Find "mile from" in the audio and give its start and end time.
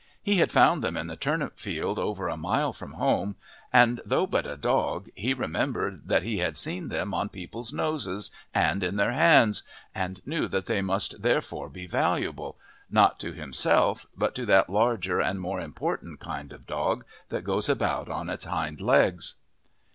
2.35-2.93